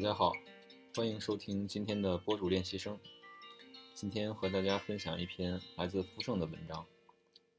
[0.00, 0.32] 大家好，
[0.96, 2.98] 欢迎收听今天的播主练习生。
[3.92, 6.86] 今天和大家分享一篇来自傅盛的文章，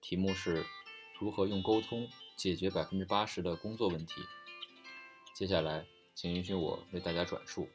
[0.01, 0.65] 题目是
[1.19, 4.23] 如何用沟通解决百分之八十的工作问题。
[5.35, 5.85] 接下来，
[6.15, 7.69] 请允许我为大家转述。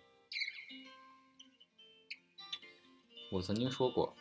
[3.31, 4.17] 我曾经说过，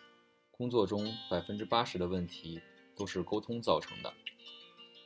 [0.51, 2.61] 工作中百分之八十的问题
[2.95, 4.13] 都是沟通造成的，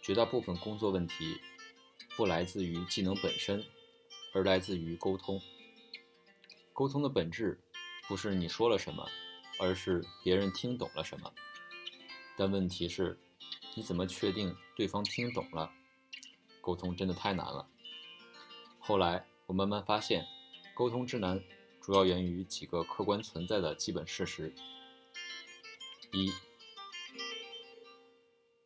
[0.04, 1.38] 绝大部分工作问题
[2.18, 3.64] 不来自于技能本身。
[4.34, 5.42] 而来自于沟通。
[6.74, 7.60] 沟通的本质
[8.08, 9.06] 不是你说了什么，
[9.60, 11.34] 而是别人听懂了什么。
[12.38, 13.18] 但问题是，
[13.76, 15.72] 你怎么确定对方听懂了？
[16.62, 17.68] 沟通真的太难了。
[18.80, 20.26] 后来我慢慢发现，
[20.74, 21.44] 沟通之难
[21.82, 24.54] 主要源于几个客观存在的基本事实：
[26.14, 26.32] 一、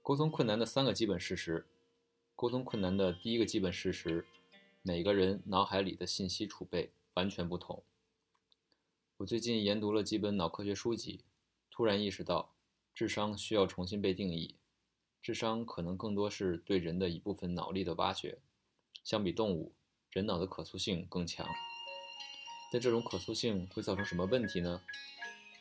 [0.02, 1.66] 沟通困难的三个基本事实。
[2.36, 4.26] 沟通困难的第一个基本事实。
[4.86, 7.82] 每个人脑海里的信息储备完全不同。
[9.16, 11.22] 我最近研读了几本脑科学书籍，
[11.72, 12.54] 突然意识到，
[12.94, 14.58] 智商需要重新被定义。
[15.22, 18.40] 智商可能更多是对人的一部分脑力的挖掘。
[19.06, 19.72] 相比动物，
[20.12, 21.48] 人脑的可塑性更强。
[22.70, 24.82] 但这种可塑性会造成什么问题呢？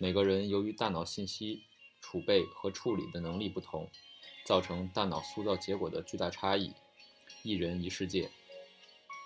[0.00, 1.62] 每个人由于大脑信息
[2.00, 3.88] 储备和处理的能力不同，
[4.44, 6.72] 造成大脑塑造结果的巨大差异。
[7.44, 8.28] 一人一世界。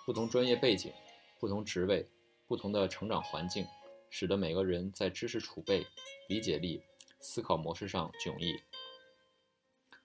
[0.07, 0.93] 不同专业背景、
[1.41, 2.07] 不同职位、
[2.47, 3.67] 不同的成长环境，
[4.09, 5.85] 使得每个人在知识储备、
[6.29, 6.81] 理解力、
[7.19, 8.55] 思考模式上迥异。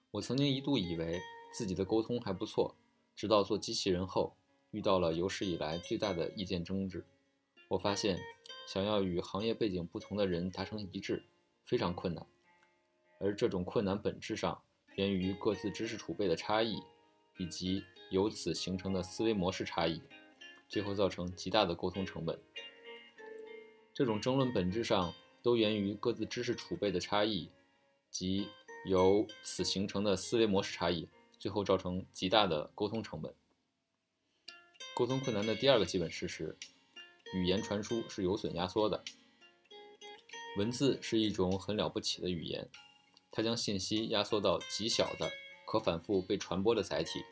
[0.10, 1.22] 我曾经一度以为
[1.54, 2.76] 自己的沟通还不错，
[3.16, 4.36] 直到做机器人后，
[4.72, 7.06] 遇到了有史以来最大的意见争执。
[7.68, 8.20] 我发现，
[8.68, 11.24] 想要与行业背景不同的人达成一致，
[11.64, 12.26] 非常困难，
[13.20, 14.64] 而这种困难本质上
[14.96, 16.82] 源于各自知识储备的差异，
[17.38, 17.84] 以及。
[18.12, 20.02] 由此形成的思维模式差异，
[20.68, 22.40] 最后造成极大的沟通成本。
[23.94, 27.50] 这种争论本质上都源于各自知识储备的差异，
[28.10, 28.48] 及
[28.86, 31.08] 由此形成的思维模式差异，
[31.40, 33.34] 最后造成极大的沟通成本。
[34.94, 36.58] 沟通困难的第二个基本事实：
[37.34, 39.04] 语言传输是有损压缩的。
[40.58, 42.68] 文字是一种很了不起的语言，
[43.32, 45.32] 它将信息压缩到极小的、
[45.66, 47.24] 可反复被传播的载体。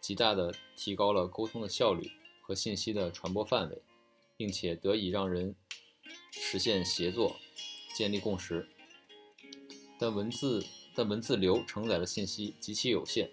[0.00, 3.82] 极大地提高了沟通的效率和信息的传播范围，
[4.36, 5.54] 并且得以让人
[6.30, 7.36] 实现协作、
[7.94, 8.68] 建立共识。
[9.98, 10.64] 但文字
[10.94, 13.30] 但文字流承载的信息极其有限。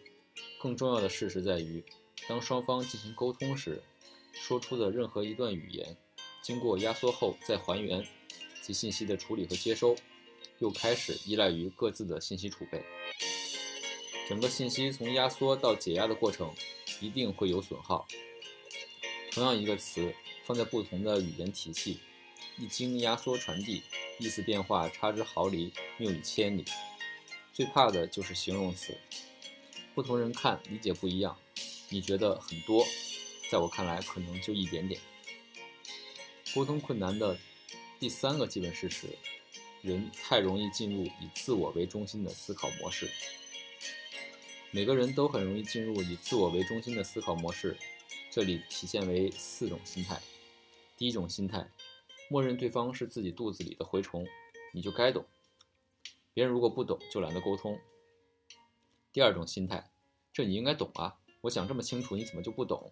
[0.60, 1.84] 更重要的事实在于，
[2.28, 3.84] 当双方进行沟通时，
[4.32, 5.96] 说出的任何一段语言，
[6.42, 8.04] 经过压缩后再还原，
[8.62, 9.96] 及信息的处理和接收，
[10.60, 12.84] 又开始依赖于各自的信息储备。
[14.28, 16.54] 整个信息从压缩到解压的过程
[17.02, 18.08] 一定会有损耗。
[19.32, 20.14] 同样一个词
[20.46, 22.00] 放在不同的语言体系，
[22.58, 23.82] 一经压缩传递，
[24.20, 26.64] 意思变化差之毫厘，谬以千里。
[27.52, 28.98] 最怕的就是形容词，
[29.94, 31.38] 不同人看理解不一样。
[31.90, 32.86] 你觉得很多，
[33.52, 35.00] 在我看来可能就一点点。
[36.56, 37.38] 沟通困难的
[38.00, 39.08] 第三个基本事实：
[39.82, 43.10] 人太容易进入以自我为中心的思考模式。
[44.76, 47.78] 每个人都很容易进入以自我为中心的思考模式，
[48.32, 50.20] 这里体现为四种心态。
[50.98, 51.70] 第一种心态，
[52.28, 54.26] 默认对方是自己肚子里的蛔虫，
[54.74, 55.24] 你就该懂。
[56.34, 57.80] 别人如果不懂，就懒得沟通。
[59.12, 59.92] 第二种心态，
[60.34, 62.92] 这你应该懂啊，我讲这么清楚，你怎么就不懂？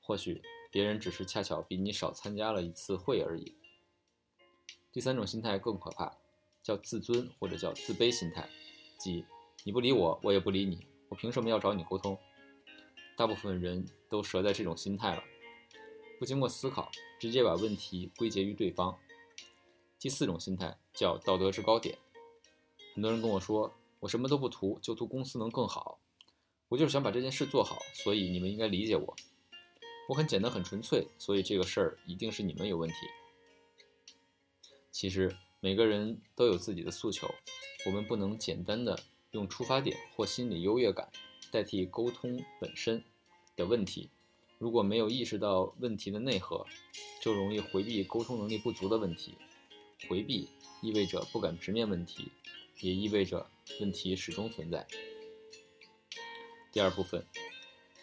[0.00, 0.40] 或许
[0.70, 3.54] 别人只是恰巧比你少参加了一次会而已。
[4.90, 6.16] 第三种心态更可怕，
[6.62, 8.48] 叫自尊或者叫自卑心态，
[8.98, 9.26] 即
[9.62, 10.86] 你不理我，我也不理你。
[11.12, 12.18] 我凭什么要找你沟通？
[13.18, 15.22] 大部分人都折在这种心态了，
[16.18, 16.90] 不经过思考，
[17.20, 18.98] 直接把问题归结于对方。
[19.98, 21.98] 第四种心态叫道德制高点。
[22.94, 25.98] 很多人跟我说，我什么都不图，就图公司能更好。
[26.70, 29.14] 我就是想把这件事做好，所以你们应该理解我。
[30.08, 32.96] 我很简单，很纯粹，所以这个事儿一定是你们有问题。
[34.90, 37.28] 其实每个人都有自己的诉求，
[37.84, 38.98] 我们不能简单的。
[39.32, 41.10] 用出发点或心理优越感
[41.50, 43.02] 代替沟通本身
[43.56, 44.10] 的问题，
[44.58, 46.66] 如果没有意识到问题的内核，
[47.20, 49.36] 就容易回避沟通能力不足的问题。
[50.08, 50.48] 回避
[50.82, 52.30] 意味着不敢直面问题，
[52.80, 53.46] 也意味着
[53.80, 54.86] 问题始终存在。
[56.70, 57.26] 第二部分，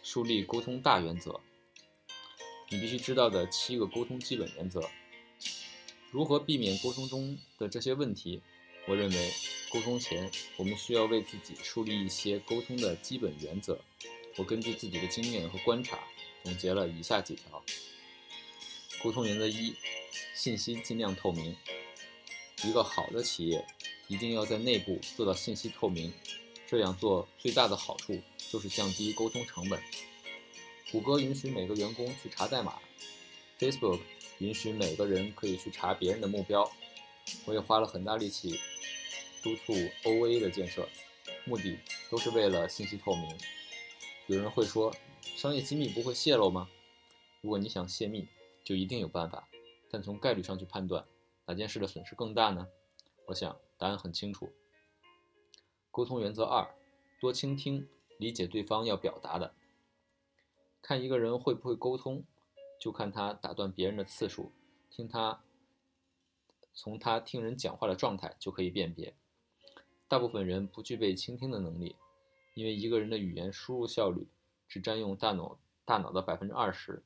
[0.02, 1.40] 树立沟通大原则。
[2.70, 4.82] 你必须知道的七个沟通基本原则。
[6.12, 8.42] 如何避免沟通中的这些问题？
[8.90, 9.32] 我认为。
[9.72, 13.80] 沟通前，我们需要为自己树立一些沟通的基本原则。
[14.36, 16.00] 我根据自己的经验和观察，
[16.44, 17.64] 总结了以下几条：
[19.04, 19.76] 沟通原则一：
[20.34, 21.56] 信息尽量透明。
[22.64, 23.64] 一个好的企业
[24.08, 26.12] 一定要在内部做到信息透明，
[26.68, 28.20] 这样做最大的好处
[28.50, 29.80] 就是降低沟通成本。
[30.92, 32.80] 谷歌允许每个员工去查代码
[33.60, 34.00] ，Facebook
[34.40, 36.68] 允许每个人可以去查别人的目标。
[37.46, 38.60] 我也花了很大力气
[39.44, 39.74] 督促
[40.04, 40.88] OA 的建设，
[41.46, 41.80] 目的
[42.10, 43.38] 都是为了信息透明。
[44.28, 46.70] 有人会说，商业机密不会泄露吗？
[47.42, 48.28] 如果你想泄密，
[48.64, 49.48] 就一定有办法。
[49.90, 51.06] 但从概率上去判断，
[51.46, 52.68] 哪件事的损失更大呢？
[53.28, 54.52] 我想答案很清楚。
[55.92, 56.68] 沟通原则二：
[57.20, 57.88] 多倾听，
[58.18, 59.54] 理解对方要表达的。
[60.82, 62.24] 看一个人会不会沟通，
[62.80, 64.52] 就看他打断别人的次数，
[64.90, 65.42] 听他。
[66.74, 69.14] 从他听人讲话的状态就可以辨别，
[70.08, 71.96] 大部分人不具备倾听的能力，
[72.54, 74.28] 因为一个人的语言输入效率
[74.68, 77.04] 只占用大脑大脑的百分之二十，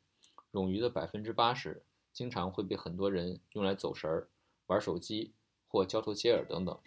[0.51, 4.29] 冗余的百分之八十经常会被很多人用来走神儿、
[4.67, 5.33] 玩手机
[5.67, 6.77] 或交头接耳等等。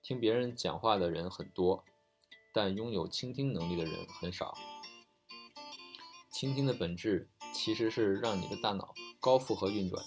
[0.00, 1.84] 听别人讲话的人很多，
[2.52, 4.54] 但拥有倾听能力的人很少。
[6.30, 10.04] 倾听的本质其实是让你的大脑高负荷运转。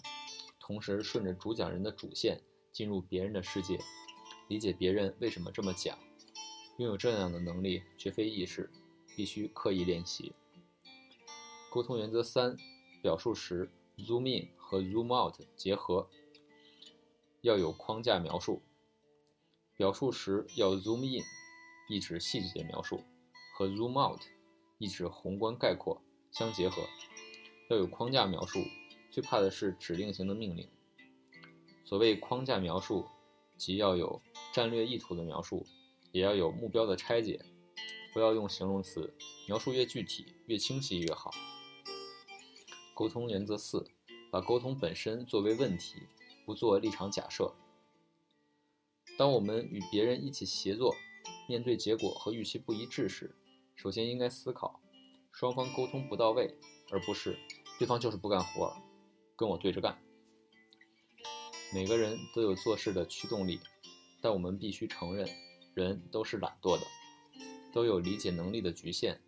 [0.71, 2.41] 同时，顺着主讲人的主线
[2.71, 3.77] 进入别人的世界，
[4.47, 6.00] 理解别人为什么这么讲。
[6.77, 8.69] 拥有这样的能力绝非易事，
[9.13, 10.31] 必须刻意练习。
[11.69, 12.56] 沟通原则三：
[13.01, 16.09] 表述时 zoom in 和 zoom out 结合，
[17.41, 18.62] 要有框架描述。
[19.75, 21.25] 表述时要 zoom in，
[21.89, 23.03] 意指细节描述，
[23.57, 24.21] 和 zoom out，
[24.77, 26.01] 意指宏观概括
[26.31, 26.81] 相结合。
[27.69, 28.59] 要有框架描述。
[29.11, 30.67] 最怕的是指令型的命令。
[31.83, 33.05] 所谓框架描述，
[33.57, 34.21] 即要有
[34.53, 35.65] 战略意图的描述，
[36.13, 37.39] 也要有目标的拆解。
[38.13, 39.13] 不要用形容词，
[39.47, 41.31] 描述越具体、越清晰越好。
[42.93, 43.85] 沟通原则四：
[44.29, 45.95] 把沟通本身作为问题，
[46.45, 47.53] 不做立场假设。
[49.17, 50.95] 当我们与别人一起协作，
[51.47, 53.33] 面对结果和预期不一致时，
[53.75, 54.81] 首先应该思考：
[55.31, 56.53] 双方沟通不到位，
[56.91, 57.37] 而不是
[57.79, 58.73] 对方就是不干活。
[59.41, 59.99] 跟我对着干。
[61.73, 63.59] 每个人都有做事的驱动力，
[64.21, 65.27] 但我们必须承认，
[65.73, 66.85] 人都是懒惰的，
[67.73, 69.19] 都有理解能力的局限。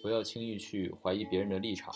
[0.00, 1.94] 不要轻易去怀疑别人的立场，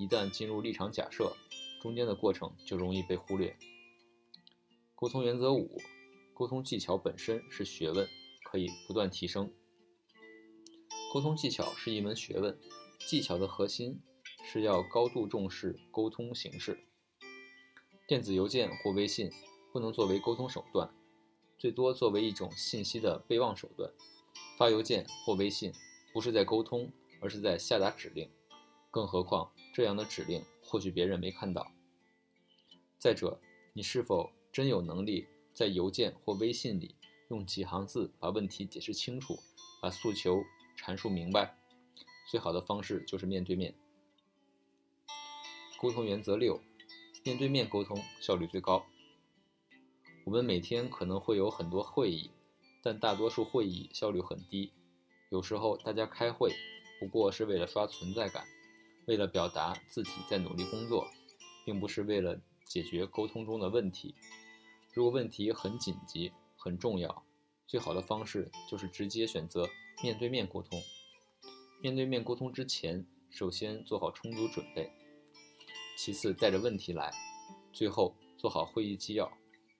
[0.00, 1.32] 一旦进入立场假设，
[1.80, 3.56] 中间的过程就容易被忽略。
[4.96, 5.80] 沟通原则五：
[6.34, 8.04] 沟通技巧本身是学问，
[8.50, 9.52] 可以不断提升。
[11.14, 12.58] 沟通技巧是一门学问，
[13.06, 14.02] 技巧的核心
[14.44, 16.80] 是要高度重视沟通形式。
[18.06, 19.32] 电子邮件或微信
[19.72, 20.88] 不能作为沟通手段，
[21.58, 23.92] 最多作为一种信息的备忘手段。
[24.56, 25.72] 发邮件或微信
[26.12, 28.30] 不是在沟通，而是在下达指令。
[28.92, 31.72] 更何况这样的指令或许别人没看到。
[32.96, 33.40] 再者，
[33.72, 36.94] 你是否真有能力在邮件或微信里
[37.28, 39.36] 用几行字把问题解释清楚，
[39.82, 40.44] 把诉求
[40.78, 41.58] 阐述明白？
[42.30, 43.74] 最好的方式就是面对面。
[45.80, 46.62] 沟通原则六。
[47.26, 48.86] 面对面沟通效率最高。
[50.24, 52.30] 我们每天可能会有很多会议，
[52.84, 54.70] 但大多数会议效率很低。
[55.32, 56.52] 有时候大家开会
[57.00, 58.44] 不过是为了刷存在感，
[59.08, 61.04] 为了表达自己在努力工作，
[61.64, 64.14] 并不是为了解决沟通中的问题。
[64.94, 67.24] 如果问题很紧急、很重要，
[67.66, 69.68] 最好的方式就是直接选择
[70.00, 70.80] 面对面沟通。
[71.82, 74.92] 面对面沟通之前，首先做好充足准备。
[75.96, 77.10] 其次，带着问题来，
[77.72, 79.32] 最后做好会议纪要，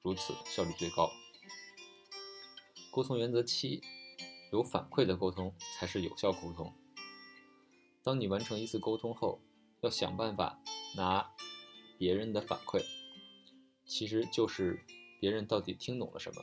[0.02, 1.10] 如此效率最高。
[2.90, 3.82] 沟通原则七：
[4.50, 6.72] 有反馈的沟通才是有效沟通。
[8.02, 9.40] 当你完成一次沟通后，
[9.82, 10.58] 要想办法
[10.96, 11.30] 拿
[11.98, 12.82] 别人的反馈，
[13.84, 14.80] 其实就是
[15.20, 16.42] 别人到底听懂了什么。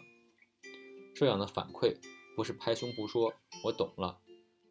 [1.16, 1.98] 这样的反馈
[2.36, 3.34] 不是拍胸脯说
[3.66, 4.20] “我懂了”，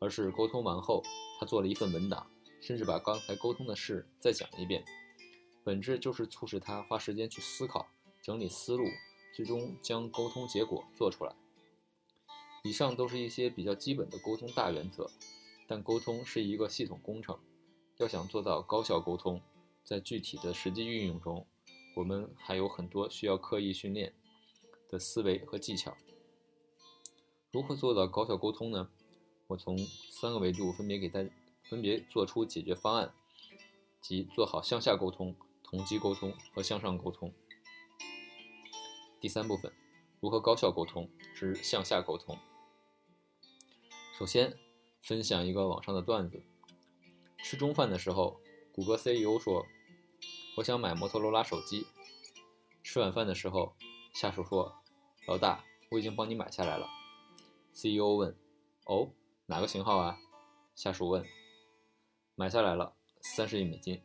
[0.01, 1.03] 而是沟通完后，
[1.41, 2.31] 他做了一份文档。
[2.63, 4.85] 甚至把刚才沟通的事再讲一遍，
[5.65, 7.89] 本质就是促使他花时间去思考、
[8.23, 8.87] 整理思路，
[9.35, 11.35] 最终将沟通结果做出来。
[12.63, 15.11] 以上都是一些比较基本的沟通大原则，
[15.67, 17.37] 但沟通是一个系统工程，
[17.99, 19.43] 要想做到高效沟通，
[19.85, 21.45] 在具体的实际运用中，
[21.97, 24.15] 我们还有很多需要刻意训练
[24.89, 25.97] 的思维和技巧。
[27.51, 28.89] 如何做到高效沟通呢？
[29.49, 31.29] 我从三个维度分别给大家。
[31.73, 33.15] 分别做出解决方案，
[34.03, 37.33] 即做好向下沟通、同级沟通和向上沟通。
[39.19, 39.73] 第三部分，
[40.21, 42.37] 如何高效沟通之向下沟通。
[44.19, 44.55] 首先，
[45.01, 46.43] 分享一个网上的段子：
[47.39, 48.39] 吃中饭的时候，
[48.75, 49.65] 谷歌 CEO 说
[50.59, 51.87] ：“我想买摩托罗拉手机。
[52.83, 53.75] 吃晚饭的时候，
[54.13, 54.75] 下属说
[55.27, 56.87] ：“老大，我已经帮你买下来了。
[57.73, 58.37] ”CEO 问
[58.85, 59.09] ：“哦，
[59.47, 60.19] 哪个型号啊？”
[60.77, 61.25] 下属问
[62.35, 64.01] ：“买下来了，三十亿美金。”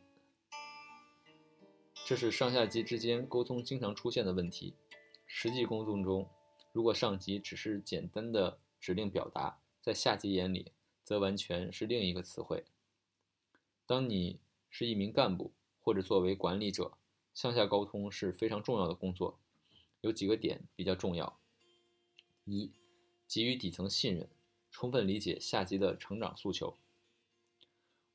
[2.06, 4.74] 这是上下级之间沟通经常出现的问题。
[5.26, 6.26] 实际工作中，
[6.72, 10.72] 如果上级只是简单的指令表达，在下级眼里，
[11.04, 12.64] 则完全是另一个词汇。
[13.84, 16.92] 当你是一名干部或者作为管理者，
[17.34, 19.38] 向下沟通是非常重要的工作。
[20.00, 21.38] 有几个点比较重要：
[22.44, 22.72] 一、
[23.26, 24.30] 给予底层信任，
[24.70, 26.78] 充分理解下级的成长诉求。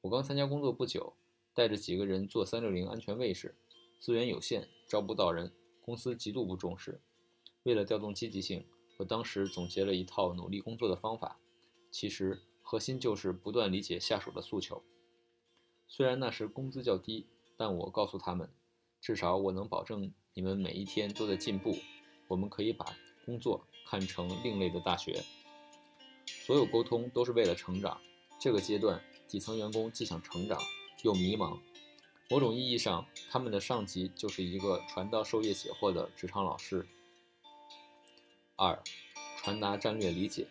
[0.03, 1.13] 我刚参加工作不久，
[1.53, 3.55] 带着几个人做三六零安全卫士。
[4.01, 5.49] 资源有限，招不到人，
[5.81, 6.99] 公司极度不重视。
[7.63, 8.65] 为了调动积极性，
[8.97, 11.39] 我当时总结了一套努力工作的方法。
[11.89, 14.83] 其实核心就是不断理解下属的诉求。
[15.87, 18.49] 虽然那时工资较低，但我告诉他们，
[18.99, 21.77] 至少我能保证你们每一天都在进步。
[22.27, 22.93] 我们可以把
[23.25, 25.23] 工作看成另类的大学。
[26.25, 28.01] 所有沟通都是为了成长。
[28.37, 30.61] 这个阶段，底层员工既想成长，
[31.03, 31.59] 又迷茫。
[32.29, 36.87] 某种意义上，他们的上级就是一个传道授业解惑的职场老师。
[38.55, 38.81] 二，
[39.37, 40.47] 传达战略理解，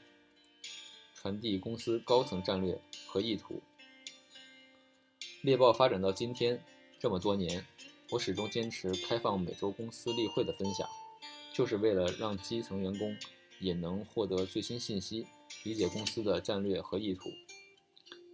[1.14, 3.62] 传递公司高层战略和意图。
[5.40, 6.62] 猎豹发展到今天
[7.00, 7.66] 这么多年，
[8.10, 10.88] 我始终坚持开放每周公司例会的分享，
[11.52, 13.16] 就是为了让基层员工
[13.58, 15.26] 也能获得最新信息，
[15.64, 17.30] 理解公司的战略和意图。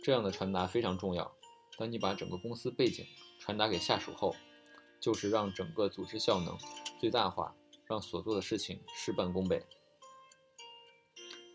[0.09, 1.31] 这样的传达非常重要。
[1.77, 3.05] 当你把整个公司背景，
[3.39, 4.35] 传达给下属后，
[4.99, 6.57] 就是让整个组织效能
[6.99, 9.63] 最大化，让所做的事情事半功倍。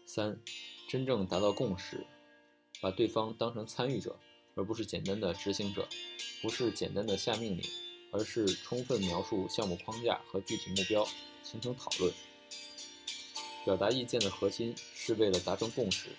[0.06, 0.40] 三，
[0.88, 2.06] 真正达到共识，
[2.80, 4.20] 把对方当成参与者，
[4.54, 5.82] 而不是简单的执行者；
[6.44, 7.64] 不是简单的下命令，
[8.12, 11.04] 而是充分描述项目框架和具体目标，
[11.42, 12.14] 形成讨论。
[13.66, 16.10] 表达意见的核心是为了达成共识。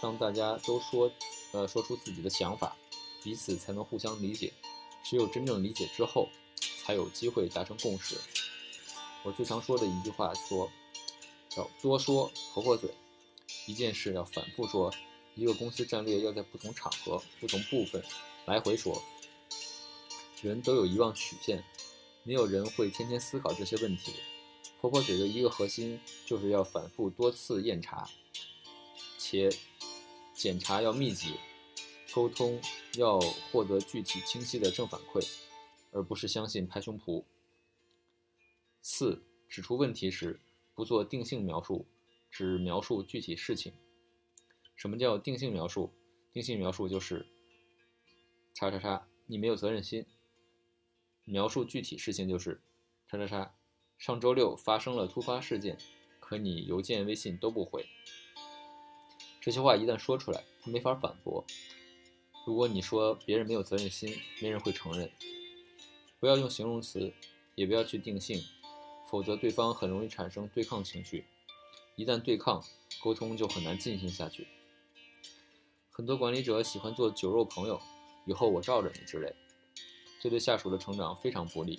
[0.00, 1.10] 当大家都说，
[1.54, 2.76] 呃，说出自己的想法，
[3.22, 4.52] 彼此才能互相理解。
[5.04, 6.28] 只有真正理解之后，
[6.82, 8.16] 才有机会达成共识。
[9.22, 10.68] 我最常说的一句话说
[11.48, 12.90] ：“叫多说婆婆嘴。”
[13.68, 14.92] 一件事要反复说，
[15.36, 18.02] 一个公司战略要在不同场合、不同部分
[18.46, 19.00] 来回说。
[20.42, 21.62] 人都有遗忘曲线，
[22.24, 24.12] 没有人会天天思考这些问题。
[24.80, 28.10] 婆婆嘴的一个核心就是要反复多次验查，
[29.18, 29.48] 且
[30.34, 31.34] 检查要密集。
[32.12, 32.60] 沟通
[32.96, 33.18] 要
[33.50, 35.28] 获得具体清晰的正反馈，
[35.90, 37.24] 而不是相信拍胸脯。
[38.82, 40.38] 四、指出问题时
[40.76, 41.88] 不做定性描述，
[42.30, 43.72] 只描述具体事情。
[44.76, 45.92] 什么叫定性描述？
[46.32, 47.26] 定性描述就是
[48.54, 50.06] 叉叉叉，你没有责任心。
[51.24, 52.60] 描述具体事情就是
[53.08, 53.56] 叉叉叉，
[53.98, 55.76] 上周六发生了突发事件，
[56.20, 57.84] 可你邮件、微信都不回。
[59.44, 61.44] 这些话一旦说出来，他没法反驳。
[62.46, 65.10] 如果你说别人没有责任心，没人会承认。
[66.18, 67.12] 不要用形容词，
[67.54, 68.42] 也不要去定性，
[69.10, 71.26] 否则对方很容易产生对抗情绪。
[71.94, 72.64] 一旦对抗，
[73.02, 74.46] 沟通就很难进行下去。
[75.90, 77.78] 很多管理者喜欢做酒肉朋友，
[78.26, 79.30] 以后我罩着你之类，
[80.22, 81.78] 这对下属的成长非常不利。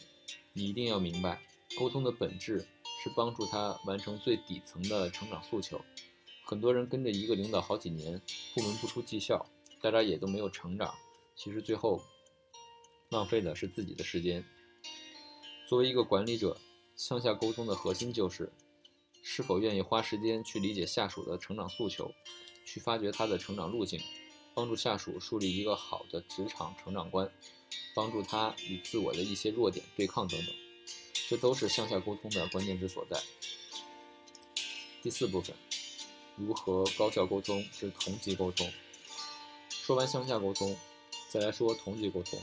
[0.54, 1.42] 你一定要明白，
[1.80, 2.60] 沟通的本质
[3.04, 5.82] 是帮助他完成最底层的成长诉求。
[6.46, 8.22] 很多人跟着一个领导好几年，
[8.54, 9.46] 部门不出绩效。
[9.82, 10.96] 大家也都没有成长，
[11.36, 12.02] 其实最后
[13.10, 14.44] 浪费的是自己的时间。
[15.68, 16.58] 作为一个管理者，
[16.96, 18.52] 向下沟通的核心就是
[19.22, 22.12] 是否愿意花时间去理解下属的成长诉求，
[22.66, 24.00] 去发掘他的成长路径，
[24.54, 27.32] 帮助下属树立一个好的职场成长观，
[27.94, 30.56] 帮助他与自我的一些弱点对抗等等，
[31.28, 33.22] 这都是向下沟通的关键之所在。
[35.04, 35.56] 第四部分，
[36.36, 38.72] 如何高效沟通是同级沟通。
[39.70, 40.76] 说完向下沟通，
[41.30, 42.40] 再来说同级沟通。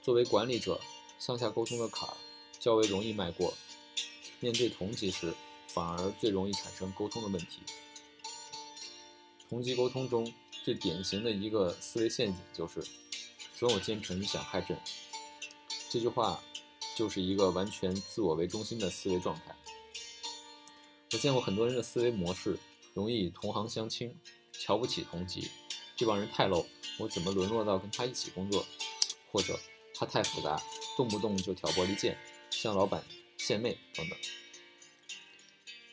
[0.00, 0.80] 作为管理者，
[1.18, 2.16] 向下沟通的坎儿
[2.60, 3.54] 较为容易迈过，
[4.40, 5.34] 面对同级时，
[5.66, 7.60] 反而最容易产生沟通的问题。
[9.48, 10.32] 同级沟通中
[10.64, 12.82] 最典型的一个思维陷阱就是
[13.58, 14.78] “总有奸臣想害朕”。
[15.90, 16.42] 这句话
[16.94, 19.56] 就是一个完全自我为中心的思维状态。
[21.12, 22.58] 我见过很多人的思维模式，
[22.98, 24.12] 容易与同行相轻，
[24.50, 25.48] 瞧不起同级。
[25.94, 26.66] 这帮人太 low，
[26.98, 28.66] 我怎么沦落到跟他一起工作？
[29.30, 29.56] 或者
[29.94, 30.60] 他太复杂，
[30.96, 32.18] 动不动就挑拨离间，
[32.50, 33.04] 向老板
[33.36, 34.18] 献媚等等。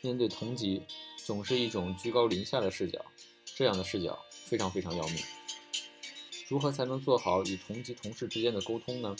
[0.02, 0.82] 面对同级，
[1.24, 3.06] 总是一种居高临下的视角，
[3.44, 5.24] 这样的视角非常非常要命。
[6.48, 9.16] 如何才能做好与同级同事之间的沟通呢？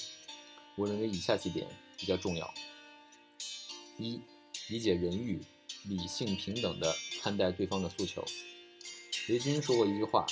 [0.76, 1.68] 我认为以下几点
[2.00, 2.52] 比较重要：
[4.00, 4.20] 一、
[4.70, 5.40] 理解人欲，
[5.84, 6.92] 理性平等的
[7.26, 8.24] 看待对方的诉求。
[9.28, 10.28] 雷军说过一句话：“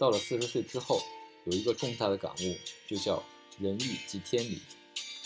[0.00, 1.02] 到了四十岁之后，
[1.44, 2.56] 有一个重大的感悟，
[2.88, 3.22] 就叫
[3.58, 4.62] 人欲即天理。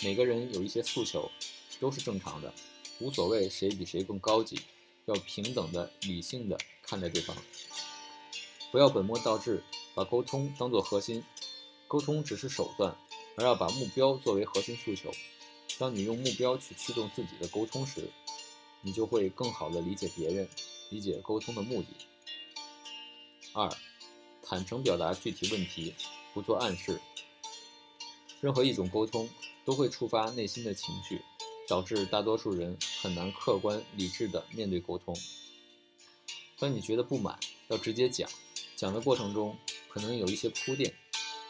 [0.03, 1.31] 每个人有一些诉求，
[1.79, 2.53] 都是正常的，
[2.99, 4.61] 无所谓谁比谁更高级，
[5.07, 7.37] 要平等的、理性的看待对方，
[8.73, 9.63] 不要本末倒置，
[9.95, 11.23] 把沟通当作核心。
[11.87, 12.99] 沟通只是手段。”
[13.37, 15.13] 而要把目标作为核心诉求。
[15.79, 18.11] 当你用目标去驱动自己的沟通时，
[18.83, 20.49] 你就会更好地理解别人，
[20.91, 21.89] 理解沟通的目的。
[23.53, 23.69] 二，
[24.43, 25.95] 坦诚表达具体问题，
[26.33, 27.01] 不做暗示。
[28.41, 29.29] 任何一种沟通
[29.65, 31.21] 都会触发内心的情绪，
[31.67, 35.17] 导致大多数人很难客观理智地面对沟通。
[36.59, 38.29] 当你觉得不满，要直接讲，
[38.77, 39.57] 讲的过程中
[39.89, 40.95] 可能有一些铺垫，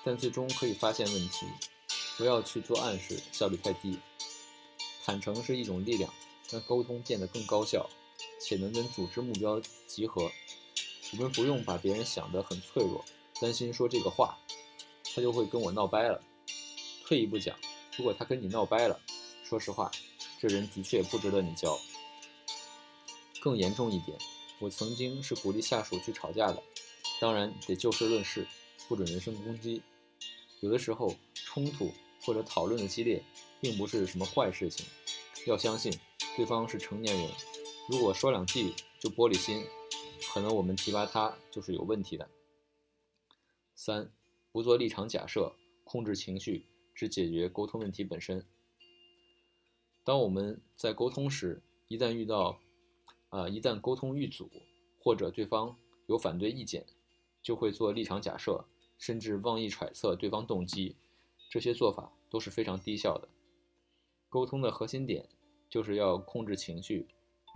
[0.05, 1.47] 但最终可以发现问题。
[2.17, 3.99] 不要去做暗示，效率太低。
[5.05, 6.13] 坦诚是一种力量，
[6.51, 7.89] 让沟通变得更高效，
[8.41, 10.31] 且能跟组织目标集合。
[11.13, 13.05] 我们不用把别人想得很脆弱，
[13.41, 14.39] 担心说这个话，
[15.15, 16.23] 他就会跟我闹掰了。
[17.05, 17.57] 退一步讲，
[17.97, 19.01] 如果他跟你闹掰了，
[19.45, 19.91] 说实话，
[20.41, 21.79] 这人的确不值得你交。
[23.41, 24.19] 更严重一点，
[24.59, 26.63] 我曾经是鼓励下属去吵架的，
[27.21, 28.47] 当然得就事论事，
[28.89, 29.83] 不准人身攻击。
[30.61, 31.93] 有的时候冲突。
[32.21, 33.23] 或者讨论的激烈，
[33.59, 34.85] 并不是什么坏事情。
[35.47, 35.97] 要相信
[36.37, 37.31] 对方是成年人，
[37.91, 39.65] 如果说两句就玻璃心，
[40.31, 42.29] 可能我们提拔他就是有问题的。
[43.75, 44.13] 三，
[44.53, 45.55] 不做立场假设，
[45.85, 48.45] 控制情绪，只解决沟通问题本身。
[50.05, 52.61] 当我们在沟通时，一旦遇到，
[53.31, 54.51] 啊，一旦沟通遇阻，
[55.01, 55.75] 或者对方
[56.09, 56.85] 有反对意见，
[57.43, 58.67] 就会做立场假设，
[58.99, 60.95] 甚至妄意揣测对方动机。
[61.49, 63.27] 这些做法都是非常低效的。
[64.29, 65.27] 沟通的核心点
[65.71, 67.07] 就是要控制情绪，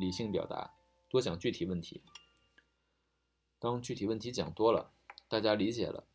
[0.03, 0.75] 理性表达，
[1.09, 2.03] 多讲具体问题。
[3.61, 4.93] 当具体问题讲多了，
[5.29, 6.09] 大家理解了，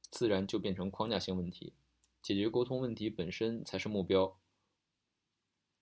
[0.00, 1.74] 自然就变成框架性问题。
[2.22, 4.38] 解决沟通问题本身才是目标，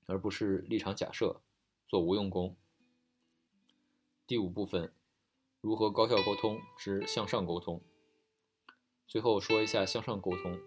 [0.06, 1.40] 而不是立场假设，
[1.86, 2.56] 做无用功。
[4.26, 4.92] 第五部分，
[5.60, 7.80] 如何高效沟通之向上沟通。
[9.06, 10.58] 最后说一下向上沟通。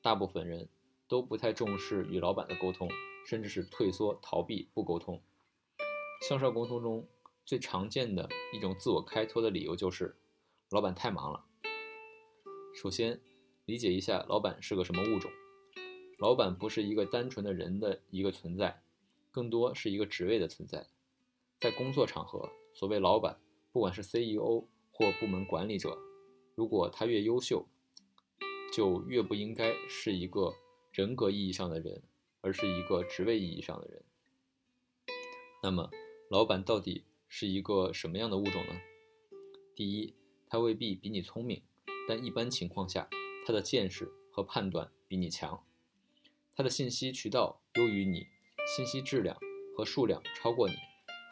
[0.00, 0.70] 大部分人
[1.08, 2.88] 都不太重视与老板的沟通，
[3.26, 5.22] 甚至是退缩、逃避、不沟通。
[6.20, 7.06] 向上沟通中
[7.44, 10.16] 最常见的一种自我开脱的理由就是，
[10.70, 11.44] 老板太忙了。
[12.74, 13.20] 首先，
[13.64, 15.30] 理解一下老板是个什么物种。
[16.18, 18.82] 老板不是一个单纯的人的一个存在，
[19.30, 20.86] 更多是一个职位的存在。
[21.60, 23.38] 在工作场合，所谓老板，
[23.72, 25.96] 不管是 CEO 或部门管理者，
[26.54, 27.66] 如果他越优秀，
[28.72, 30.52] 就越不应该是一个
[30.92, 32.02] 人格意义上的人，
[32.40, 34.02] 而是一个职位意义上的人。
[35.62, 35.90] 那么，
[36.30, 38.74] 老板到底是一个什么样的物种呢？
[39.74, 40.14] 第一，
[40.46, 41.62] 他未必比你聪明，
[42.06, 43.08] 但一般情况下，
[43.46, 45.64] 他的见识和判断比你强，
[46.54, 48.26] 他的信息渠道优于你，
[48.76, 49.38] 信息质量
[49.76, 50.74] 和数量超过你，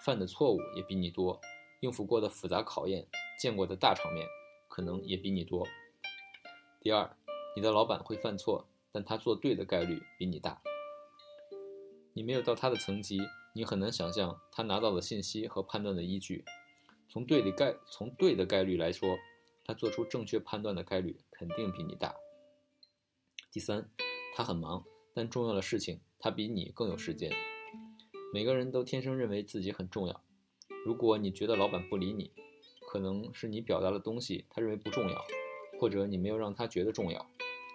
[0.03, 1.41] 犯的错误也比你多，
[1.81, 3.07] 应付过的复杂考验、
[3.39, 4.27] 见过的大场面
[4.69, 5.67] 可能也比你多。
[6.81, 7.17] 第二。
[7.55, 10.61] 你的老板会犯错，但他做对的概率比你大。
[12.13, 13.19] 你没有到他的层级，
[13.57, 16.45] 你很难想象他拿到的信息和判断的依据。
[17.09, 19.17] 从对的概从对的概率来说，
[19.65, 22.15] 他做出正确判断的概率肯定比你大。
[23.51, 23.89] 第三，
[24.35, 27.33] 他很忙，但重要的事情他比你更有时间。
[28.31, 30.23] 每个人都天生认为自己很重要。
[30.85, 32.33] 如果你觉得老板不理你，
[32.87, 35.25] 可能是你表达的东西他认为不重要，
[35.81, 37.27] 或者你没有让他觉得重要。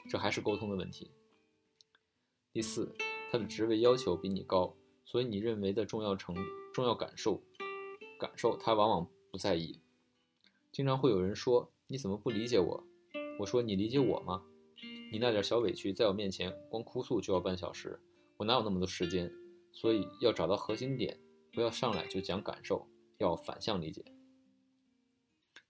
[0.07, 1.09] 这还是沟通的问题。
[2.53, 2.95] 第四，
[3.31, 6.35] 他的职位要求比你高，所以你认为的重要程
[6.73, 7.41] 重要感受，
[8.19, 9.79] 感受他往往不在意。
[10.71, 12.83] 经常会有人说：“你怎么不理解我？”
[13.39, 14.43] 我说：“你理解我吗？
[15.11, 17.99] 你那点小委屈在我面前光哭诉就要半小时，
[18.37, 19.31] 我哪有那么多时间？
[19.73, 21.19] 所以要找到核心点，
[21.51, 22.87] 不要上来就讲感受，
[23.17, 24.03] 要反向理解。”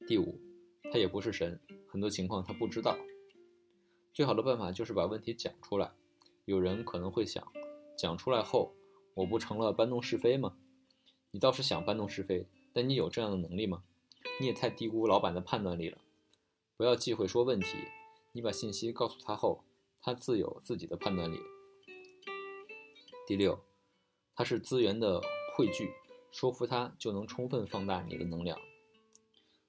[0.08, 0.40] 第五，
[0.92, 2.98] 他也不是神，很多情况他不知道。
[4.14, 5.92] 最好的办法就是把问题讲出来。
[6.46, 7.48] 有人可能会想，
[7.98, 8.76] 讲出来后，
[9.14, 10.58] 我不成了搬弄是非吗？
[11.32, 13.84] 你倒是想搬弄是非，但你有这样的能力吗？
[14.40, 15.98] 你也太低估老板的判断力了。
[16.78, 17.68] 不要忌讳说问题，
[18.34, 19.64] 你把信息告诉他后，
[20.02, 21.38] 他自有自己的判断力。
[23.28, 23.60] 第六，
[24.36, 25.22] 他是资源的
[25.56, 25.92] 汇聚，
[26.32, 28.58] 说服他就能充分放大你的能量。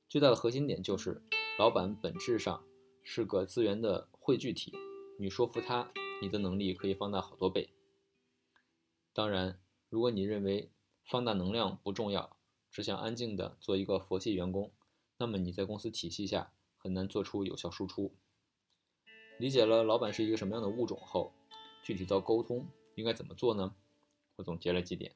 [0.09, 1.23] 最大的核心点就是，
[1.59, 2.65] 老板本质上
[3.03, 4.09] 是个资源的。
[4.25, 4.73] 汇聚体，
[5.19, 5.91] 你说服他
[6.23, 7.71] 你的能力可以放大好多倍。
[9.15, 10.71] 当然，如果你认为
[11.05, 12.37] 放大能量不重要，
[12.71, 14.73] 只想安静的做一个佛系员工，
[15.19, 18.15] 那么你在公司体系下很难做出有效输出。
[19.39, 21.33] 理解了老板是一个什么样的物种后，
[21.83, 23.75] 具体到沟通应该怎么做呢？
[24.37, 25.15] 我总结了几点：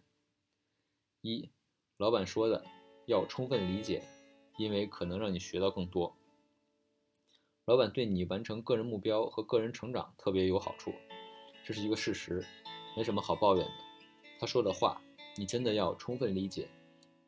[1.22, 1.48] 一，
[1.96, 2.66] 老板说的
[3.06, 4.02] 要充分理解，
[4.58, 6.14] 因为可能让你学到更多。
[7.64, 10.92] 老板对你完成个人目标和个人成长特别有好处，
[11.64, 12.44] 这是一个事实，
[12.94, 13.85] 没什么好抱怨的。
[14.38, 15.00] 他说的话，
[15.36, 16.68] 你真的要充分理解，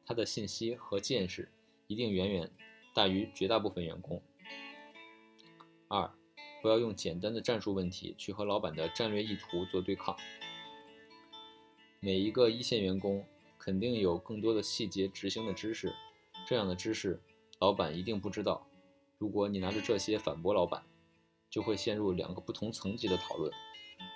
[0.04, 1.48] 他的信息和见识
[1.86, 2.50] 一定远远
[2.94, 4.22] 大于绝大部分员工。
[5.88, 6.10] 二。
[6.60, 10.16] 不要用简单的战术问题去和老板的战略意图做对抗。
[12.00, 13.24] 每一个一线员工
[13.60, 15.94] 肯定有更多的细节执行的知识，
[16.48, 17.22] 这样的知识
[17.60, 18.66] 老板一定不知道。
[19.18, 20.82] 如果你拿着这些反驳老板，
[21.48, 23.52] 就会陷入两个不同层级的讨论，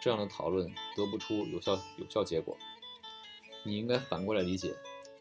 [0.02, 2.58] 这样的讨论得不出有效有效结果。
[3.64, 4.74] 你应该反过来理解，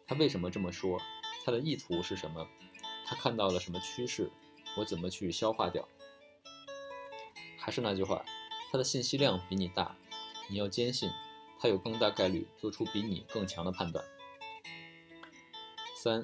[0.07, 0.99] 他为什么这么说，
[1.45, 2.47] 他的意图是什么，
[3.05, 4.31] 他看到了什么趋势，
[4.77, 5.87] 我怎么去消化掉。
[7.57, 8.25] 还是那句话，
[8.71, 9.95] 他的信息量比你大，
[10.49, 11.11] 你要坚信，
[11.59, 14.03] 他有更大概率做出比你更强的判断。
[15.95, 16.23] 三，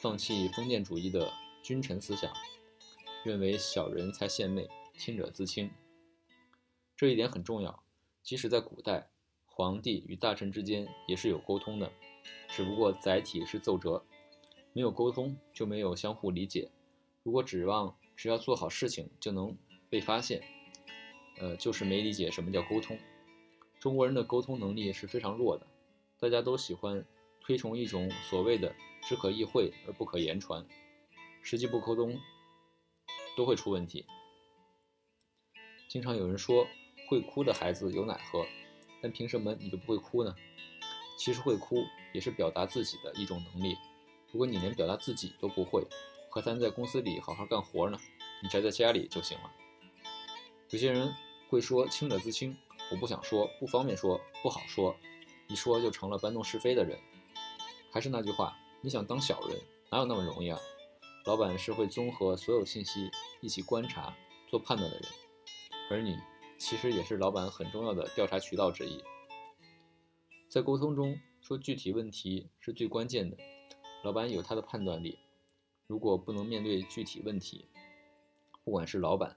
[0.00, 2.30] 放弃封建主义的君臣思想，
[3.24, 4.68] 认为小人才献媚，
[4.98, 5.70] 亲者自清。
[6.94, 7.82] 这一点很重要，
[8.22, 9.11] 即使在古代，
[9.54, 11.92] 皇帝与大臣之间也是有沟通的，
[12.48, 14.04] 只不过载体是奏折，
[14.72, 16.70] 没有沟通就没有相互理解。
[17.22, 19.56] 如果指望只要做好事情就能。
[19.92, 20.42] 被发现，
[21.38, 22.98] 呃，就是没理解什么叫沟通。
[23.78, 25.66] 中国人的沟通能力是非常弱的，
[26.18, 27.04] 大家都喜欢
[27.42, 28.74] 推崇一种所谓的
[29.06, 30.66] “只可意会而不可言传”，
[31.44, 32.18] 实际不沟通
[33.36, 34.06] 都会出问题。
[35.90, 36.66] 经常有人说
[37.06, 38.46] 会哭的孩子有奶喝，
[39.02, 40.34] 但凭什么你就不会哭呢？
[41.18, 41.84] 其实会哭
[42.14, 43.76] 也是表达自己的一种能力。
[44.30, 45.84] 如果你连表达自己都不会，
[46.30, 47.98] 何谈在公司里好好干活呢？
[48.42, 49.50] 你宅在家里就行了。
[50.70, 51.12] 有些人
[51.50, 52.56] 会说“清者自清”，
[52.90, 54.96] 我不想说，不方便说，不好说，
[55.48, 56.98] 一说就成了搬弄是非的人。
[57.92, 59.60] 还是那句话，你想当小人，
[59.90, 60.58] 哪有那么容易啊？
[61.26, 63.10] 老板是会综合所有信息
[63.40, 64.16] 一起观察、
[64.50, 65.08] 做判断的人，
[65.90, 66.16] 而你
[66.62, 69.02] 其实也是老板很重要的调查渠道之一。
[70.48, 73.36] 在沟通中说具体问题是最关键的，
[74.04, 75.18] 老板有他的判断力，
[75.88, 77.66] 如果不能面对具体问题，
[78.62, 79.36] 不管是老板。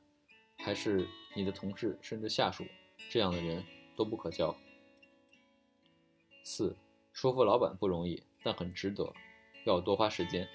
[0.57, 2.63] 还是你的同事甚至下属，
[3.09, 3.63] 这样的人
[3.95, 4.55] 都不可交。
[6.43, 6.75] 四，
[7.11, 9.11] 说服老板不容易，但很值得，
[9.65, 10.47] 要多花时间。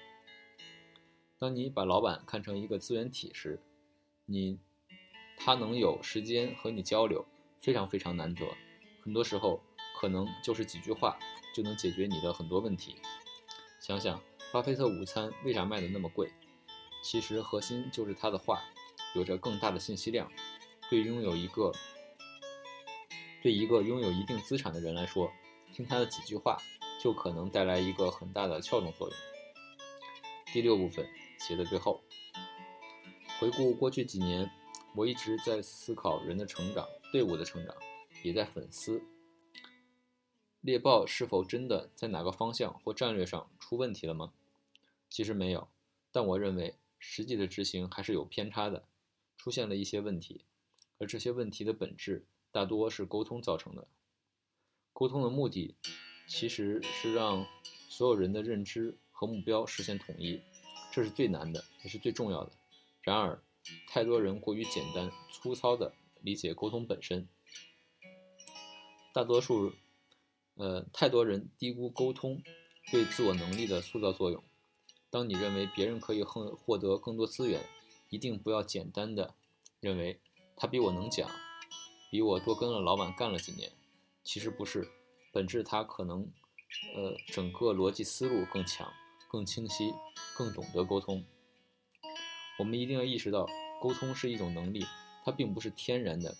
[1.37, 3.59] 当你把老板看成一个资源体时，
[4.25, 4.57] 你
[5.37, 7.25] 他能有时间和你交流，
[7.59, 8.45] 非常非常难得。
[9.03, 9.61] 很多时候，
[9.99, 11.17] 可能就是几句话
[11.55, 12.95] 就能解决你的很多问题。
[13.79, 16.31] 想想巴菲特午餐为啥卖的那么贵？
[17.03, 18.61] 其实核心就是他的话。
[19.13, 20.31] 有着更大的信息量，
[20.89, 21.73] 对拥有一个
[23.41, 25.29] 对一个拥有一定资产的人来说，
[25.73, 26.57] 听他的几句话
[26.97, 29.17] 就可能带来一个很大的撬动作用。
[30.53, 31.05] 第六部分
[31.37, 32.01] 写的最后，
[33.37, 34.49] 回顾过去几年，
[34.95, 37.75] 我一直在思考人的成长、队伍的成长，
[38.23, 39.01] 也在反思
[40.61, 44.33] 猎豹是否真的在哪个方向或战略上出问题了吗？
[45.09, 45.67] 其实没有，
[46.11, 48.83] 但我认为实际的执行还是有偏差的。
[49.37, 50.45] 出现了一些问题，
[50.99, 53.87] 而这些问题的本质大多是沟通造成的。
[54.93, 55.73] 沟通的目的
[56.27, 57.47] 其实是让
[57.89, 60.39] 所有人的认知和目标实现统一，
[60.93, 62.51] 这是最难的，也是最重要的。
[63.01, 63.41] 然而，
[63.87, 67.27] 太多人过于简单粗糙地理解沟通本身，
[69.13, 69.73] 大多数，
[70.55, 72.41] 呃，太多人低估沟通
[72.91, 74.43] 对自我能力的塑造作用。
[75.09, 77.61] 当你认为别人可以获获得更多资源，
[78.09, 79.35] 一定不要简单的
[79.79, 80.19] 认为
[80.55, 81.29] 他比我能讲，
[82.09, 83.71] 比我多跟了老板干了几年，
[84.23, 84.87] 其实不是，
[85.33, 86.31] 本质他可能，
[86.95, 88.91] 呃，整个逻辑思路更强、
[89.29, 89.91] 更清晰、
[90.37, 91.25] 更懂得沟通。
[92.59, 93.47] 我们一定要意识到，
[93.81, 94.85] 沟通是一种能力，
[95.23, 96.35] 它并不是天然的，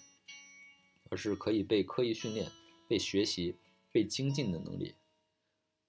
[1.10, 2.52] 而是可以被刻意训练、
[2.88, 3.58] 被学习、
[3.92, 4.96] 被精进的能力。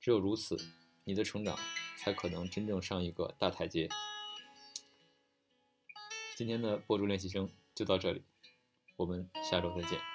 [0.01, 0.57] 只有如此，
[1.05, 1.59] 你的成长
[1.99, 3.89] 才可能真正上一个大台阶。
[6.35, 8.23] 今天的播主练习生就到这里，
[8.97, 10.12] 我们下周再见。